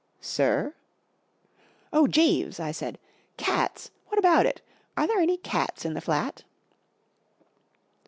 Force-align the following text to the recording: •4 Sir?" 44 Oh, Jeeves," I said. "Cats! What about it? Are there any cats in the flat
•4 0.15 0.19
Sir?" 0.21 0.61
44 1.91 1.99
Oh, 1.99 2.07
Jeeves," 2.07 2.59
I 2.59 2.71
said. 2.71 2.97
"Cats! 3.37 3.91
What 4.07 4.17
about 4.17 4.47
it? 4.47 4.63
Are 4.97 5.05
there 5.05 5.19
any 5.19 5.37
cats 5.37 5.85
in 5.85 5.93
the 5.93 6.01
flat 6.01 6.43